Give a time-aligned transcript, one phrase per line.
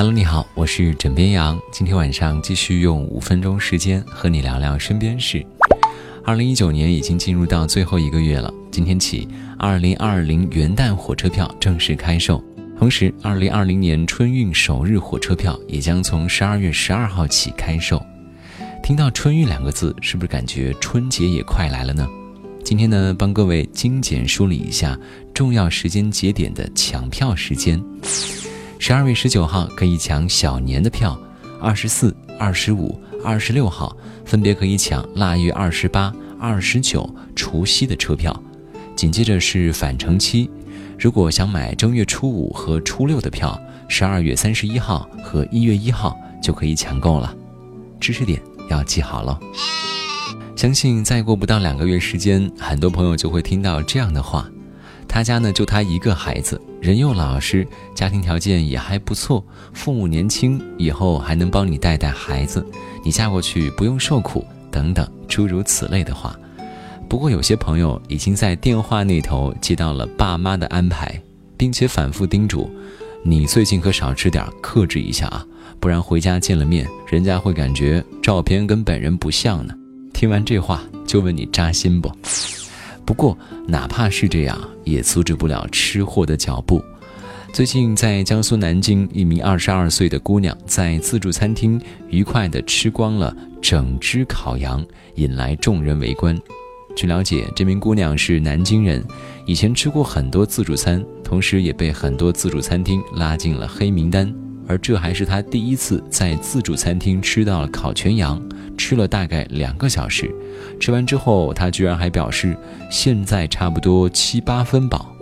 [0.00, 1.60] Hello，你好，我是枕边羊。
[1.70, 5.44] 今天晚上继续用五分钟时间和你聊聊身边事。
[6.24, 9.28] 二零一九年已经进入到最后一个月了，今天起，
[9.58, 12.42] 二零二零元旦火车票正式开售，
[12.78, 18.02] 同时，二零二零年春运首日火车票也将从十二月十二号起开售。
[18.82, 22.08] 听到“春运”两个字，是不是感觉春节也快来了呢？
[22.64, 24.98] 今天呢，帮各位精简梳理一下
[25.34, 27.78] 重要时间节点的抢票时间。
[28.82, 31.16] 十二月十九号可以抢小年的票，
[31.60, 33.94] 二十四、二十五、二十六号
[34.24, 38.34] 分别可以抢腊月二十八、二十九、除夕的车票。
[38.96, 40.50] 紧接着是返程期，
[40.98, 47.36] 如果想买正月初五和初六的票，十二月三十一号和一月一号就可以抢购了。
[48.00, 49.38] 知识点要记好喽。
[50.56, 54.50] 相信再过不到两个月时间，很多朋友就会听到这样的话。
[55.12, 62.64] 他家呢就他一个孩子，人又老实，家庭条件也还不错，父母年轻，以后还能帮你带带孩子，
[63.04, 66.38] 你嫁过去不用受苦，等等诸如此类的话。
[67.08, 71.20] 不过有些朋友已经在电话那头接到了爸妈的安排，
[71.56, 72.70] 并且反复叮嘱，
[73.24, 75.44] 你最近可少吃点，克制一下啊，
[75.80, 79.74] 不然回家见了面，人家会感觉照片跟本人不像呢。
[80.14, 82.08] 听完这话，就问你扎心不？
[83.10, 86.80] 不过，哪怕是这样，也阻止不了吃货的脚步。
[87.52, 96.40] 最近，在江苏南京，一名二十二岁的姑娘在自助餐厅愉快地吃光了整只烤羊，引来众人围观。
[96.94, 99.04] 据了解，这名姑娘是南京人，
[99.44, 104.32] 以前吃过很多自助餐，同时也被很多自助餐厅拉进了黑名单。
[104.70, 108.40] 而这还是他第一次在自助餐厅吃到了烤全羊。
[108.78, 110.32] 吃了大概两个小时，
[110.78, 112.56] 吃完之后，他居然还表示
[112.88, 115.12] 现在差不多七八分饱。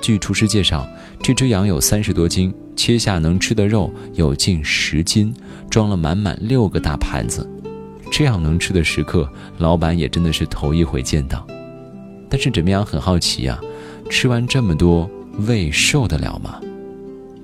[0.00, 0.88] 据厨师介绍，
[1.22, 5.34] 这只羊有三十多斤，切下能吃的肉有近十斤，
[5.68, 7.46] 装了满满六个大盘子。
[8.10, 11.46] 这样能吃的食客，老板也真的是头一回见到。
[12.30, 13.60] 但是枕边羊很好奇呀，
[14.10, 15.08] 吃完这么多，
[15.46, 16.58] 胃受得了吗？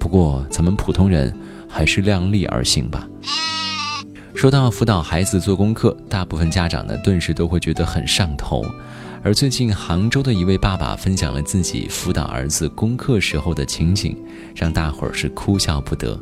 [0.05, 1.35] 不过咱们普通人
[1.67, 3.09] 还是量力而行吧。
[4.35, 8.63] 说到辅导孩子做功课，大部分家长呢顿时都会觉得很上头。
[9.23, 14.15] 而最近杭州的一位爸爸分享了自己辅导儿子功课时候的情景，
[14.55, 16.21] 让大伙儿是哭笑不得。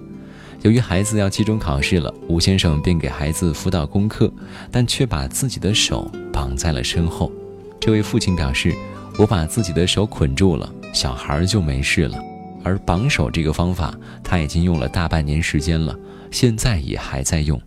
[0.60, 4.32] 由于孩子要期中考试了，吴先生便给孩子辅导功课，
[4.70, 7.32] 但却把自己的手绑在了身后。
[7.80, 8.72] 这位父亲表示
[9.18, 12.16] ：“我把自己的手捆住了，小孩就没事了。”
[12.62, 15.98] 而榜首这个方法他已经用了大半年时间了，
[16.30, 17.60] 现在也还在用。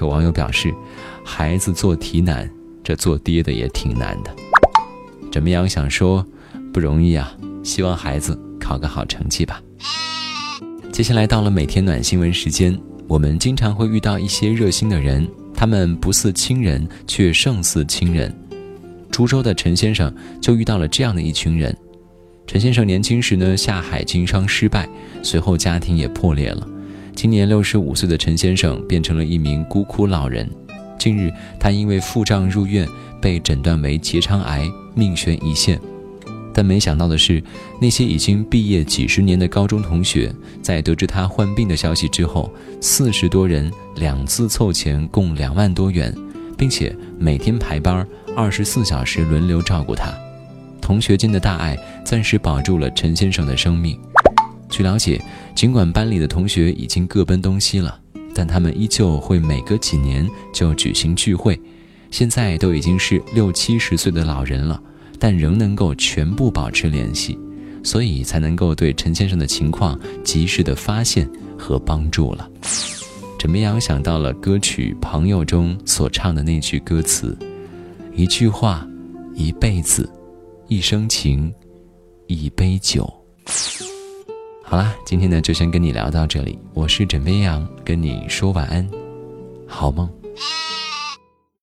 [0.00, 0.72] 有网友表示
[1.24, 2.50] ：“孩子做题难，
[2.84, 4.34] 这做爹的也挺难的。”
[5.32, 6.24] 枕边羊想说
[6.72, 9.62] ：“不容易啊，希望孩子考个好成绩吧。”
[10.92, 18.34] 接下来到了每天暖新闻时间，我们经常会遇到一些热心的人，他们不似亲人，却胜似亲人。
[19.10, 21.76] 株洲的陈先生就遇到了这样的一群人。
[22.48, 24.88] 陈先生年轻时呢下海经商失败，
[25.22, 26.66] 随后家庭也破裂了。
[27.14, 30.48] 今年六十五岁的陈先生变成了一名孤苦老人。
[30.98, 32.88] 近日，他因为腹胀入院，
[33.20, 35.78] 被诊断为结肠癌，命悬一线。
[36.54, 37.42] 但没想到的是，
[37.82, 42.50] 那些已经毕业几十年的高中同学，在得知他患病的消息之后，
[42.80, 46.12] 四十多人两次凑钱共两万多元，
[46.56, 50.14] 并且每天排班，二十四小时轮流照顾他。
[50.88, 54.00] 同学间的大爱暂时保住了陈先生的生命。
[54.70, 55.22] 据了解，
[55.54, 58.00] 尽管班里的同学已经各奔东西了，
[58.34, 61.60] 但他们依旧会每隔几年就举行聚会。
[62.10, 64.82] 现在都已经是六七十岁的老人了，
[65.18, 67.38] 但仍能够全部保持联系，
[67.82, 72.48] 所以才能够对陈先生的情况及时的发现和帮助了。
[73.38, 77.36] 枕边羊想到了歌曲《朋友》中所唱的那句歌词
[78.16, 78.88] ：“一句话，
[79.34, 80.10] 一辈子，
[80.68, 81.52] 一生情，
[82.26, 83.10] 一杯酒。”
[84.62, 86.58] 好啦，今天呢就先跟你聊到这里。
[86.74, 88.86] 我是枕边羊，跟你说晚安，
[89.66, 90.06] 好梦。